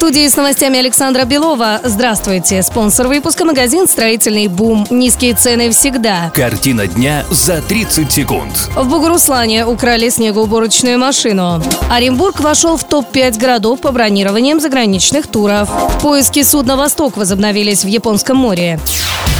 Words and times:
Студии 0.00 0.26
с 0.26 0.34
новостями 0.34 0.78
Александра 0.78 1.24
Белова. 1.26 1.78
Здравствуйте. 1.84 2.62
Спонсор 2.62 3.06
выпуска 3.06 3.44
магазин 3.44 3.86
«Строительный 3.86 4.48
бум». 4.48 4.86
Низкие 4.88 5.34
цены 5.34 5.68
всегда. 5.72 6.32
Картина 6.34 6.86
дня 6.86 7.26
за 7.30 7.60
30 7.60 8.10
секунд. 8.10 8.70
В 8.74 8.88
Бугуруслане 8.88 9.66
украли 9.66 10.08
снегоуборочную 10.08 10.98
машину. 10.98 11.62
Оренбург 11.90 12.40
вошел 12.40 12.78
в 12.78 12.84
топ-5 12.84 13.38
городов 13.38 13.80
по 13.80 13.92
бронированиям 13.92 14.58
заграничных 14.58 15.26
туров. 15.26 15.68
Поиски 16.00 16.44
судна 16.44 16.78
«Восток» 16.78 17.18
возобновились 17.18 17.84
в 17.84 17.88
Японском 17.88 18.38
море. 18.38 18.80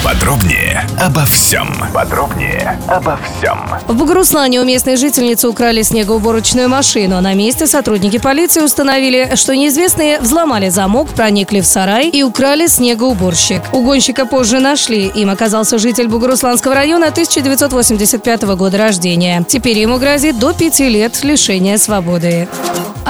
Подробнее 0.04 0.86
обо 0.98 1.24
всем. 1.24 1.68
Подробнее 1.92 2.78
обо 2.88 3.18
всем. 3.18 3.58
В 3.86 3.94
Бугуруслане 3.94 4.60
у 4.60 4.64
местной 4.64 4.96
жительницы 4.96 5.46
украли 5.48 5.82
снегоуборочную 5.82 6.68
машину. 6.70 7.20
На 7.20 7.34
месте 7.34 7.66
сотрудники 7.66 8.18
полиции 8.18 8.62
установили, 8.62 9.32
что 9.34 9.54
неизвестные 9.54 10.18
взломали 10.18 10.49
замок, 10.70 11.08
проникли 11.10 11.60
в 11.60 11.66
сарай 11.66 12.08
и 12.08 12.22
украли 12.24 12.66
снегоуборщик. 12.66 13.62
Угонщика 13.72 14.26
позже 14.26 14.58
нашли. 14.58 15.06
Им 15.06 15.30
оказался 15.30 15.78
житель 15.78 16.08
Бугурусланского 16.08 16.74
района 16.74 17.06
1985 17.08 18.42
года 18.56 18.76
рождения. 18.76 19.44
Теперь 19.48 19.78
ему 19.78 19.98
грозит 19.98 20.38
до 20.38 20.52
пяти 20.52 20.88
лет 20.88 21.22
лишения 21.22 21.78
свободы. 21.78 22.48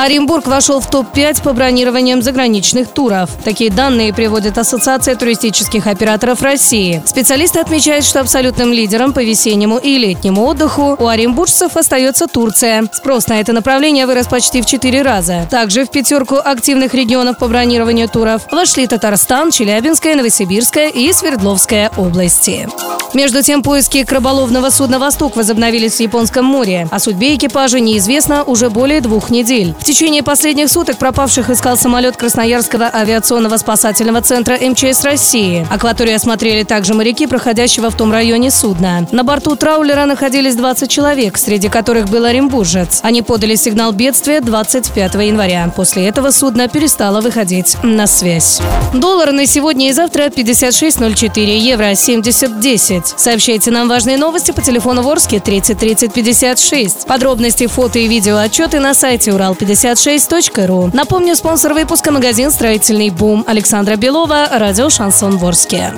Оренбург 0.01 0.47
вошел 0.47 0.81
в 0.81 0.89
топ-5 0.89 1.43
по 1.43 1.53
бронированиям 1.53 2.23
заграничных 2.23 2.89
туров. 2.89 3.29
Такие 3.45 3.71
данные 3.71 4.15
приводит 4.15 4.57
Ассоциация 4.57 5.15
туристических 5.15 5.87
операторов 5.87 6.41
России. 6.41 7.03
Специалисты 7.05 7.59
отмечают, 7.59 8.07
что 8.07 8.21
абсолютным 8.21 8.73
лидером 8.73 9.13
по 9.13 9.23
весеннему 9.23 9.77
и 9.77 9.99
летнему 9.99 10.47
отдыху 10.47 10.97
у 10.99 11.07
оренбуржцев 11.07 11.77
остается 11.77 12.29
Турция. 12.29 12.89
Спрос 12.91 13.29
на 13.29 13.41
это 13.41 13.53
направление 13.53 14.07
вырос 14.07 14.27
почти 14.27 14.63
в 14.63 14.67
4 14.67 15.03
раза. 15.03 15.47
Также 15.51 15.85
в 15.85 15.91
пятерку 15.91 16.37
активных 16.37 16.95
регионов 16.95 17.37
по 17.37 17.47
бронированию 17.47 18.09
туров 18.09 18.51
вошли 18.51 18.87
Татарстан, 18.87 19.51
Челябинская, 19.51 20.17
Новосибирская 20.17 20.89
и 20.89 21.13
Свердловская 21.13 21.91
области. 21.99 22.67
Между 23.13 23.43
тем, 23.43 23.63
поиски 23.63 24.05
краболовного 24.05 24.71
судна 24.71 25.01
«Восток» 25.01 25.35
возобновились 25.35 25.97
в 25.97 26.01
Японском 26.01 26.45
море. 26.45 26.87
О 26.93 27.01
судьбе 27.01 27.35
экипажа 27.35 27.81
неизвестно 27.81 28.45
уже 28.45 28.71
более 28.71 29.01
двух 29.01 29.31
недель. 29.31 29.75
В 29.81 29.85
течение 29.85 30.23
последних 30.23 30.71
суток 30.71 30.99
пропавших 30.99 31.51
искал 31.51 31.77
самолет 31.77 32.17
Красноярского 32.17 32.89
авиационного 32.93 33.57
спасательного 33.57 34.23
центра 34.23 34.57
МЧС 34.57 35.03
России. 35.05 35.67
Акваторию 35.71 36.17
осмотрели 36.17 36.63
также 36.63 36.95
моряки, 36.95 37.27
проходящего 37.27 37.91
в 37.91 37.97
том 37.97 38.13
районе 38.13 38.53
судна. 38.53 39.09
На 39.11 39.25
борту 39.25 39.57
траулера 39.57 40.07
находились 40.07 40.55
20 40.55 40.89
человек, 40.89 41.37
среди 41.37 41.69
которых 41.69 42.09
был 42.09 42.25
оренбуржец. 42.25 43.01
Они 43.03 43.23
подали 43.23 43.57
сигнал 43.57 43.93
бедствия 43.93 44.41
25 44.41 45.15
января. 45.15 45.73
После 45.75 46.07
этого 46.07 46.31
судно 46.31 46.69
перестало 46.69 47.21
выходить 47.21 47.77
на 47.83 48.07
связь. 48.07 48.61
Доллар 48.95 49.33
на 49.33 49.47
сегодня 49.47 49.89
и 49.89 49.93
завтра 49.93 50.29
56.04, 50.29 51.59
евро 51.59 51.91
70.10. 51.91 53.00
Сообщайте 53.07 53.71
нам 53.71 53.89
важные 53.89 54.17
новости 54.17 54.53
по 54.53 54.63
телефону 54.63 55.03
Ворске 55.03 55.41
30 55.41 55.79
30 55.79 56.13
56. 56.13 57.07
Подробности, 57.07 57.67
фото 57.67 57.99
и 57.99 58.09
видео 58.09 58.37
отчеты 58.37 58.81
на 58.81 58.95
сайте 58.95 59.31
урал56.ру. 59.31 60.91
Напомню, 60.93 61.37
спонсор 61.37 61.75
выпуска 61.75 62.11
магазин 62.11 62.51
«Строительный 62.51 63.11
бум» 63.11 63.45
Александра 63.47 63.97
Белова, 63.97 64.49
радио 64.51 64.91
«Шансон 64.91 65.39
Ворске». 65.39 65.93